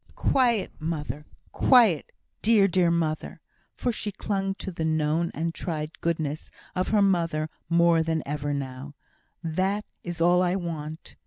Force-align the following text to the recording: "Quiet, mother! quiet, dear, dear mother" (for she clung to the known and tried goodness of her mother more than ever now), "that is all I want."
"Quiet, 0.15 0.71
mother! 0.79 1.27
quiet, 1.51 2.11
dear, 2.41 2.67
dear 2.67 2.89
mother" 2.89 3.39
(for 3.75 3.91
she 3.91 4.11
clung 4.11 4.55
to 4.55 4.71
the 4.71 4.83
known 4.83 5.29
and 5.35 5.53
tried 5.53 5.91
goodness 6.01 6.49
of 6.73 6.87
her 6.87 7.03
mother 7.03 7.51
more 7.69 8.01
than 8.01 8.23
ever 8.25 8.51
now), 8.51 8.95
"that 9.43 9.85
is 10.03 10.19
all 10.19 10.41
I 10.41 10.55
want." 10.55 11.15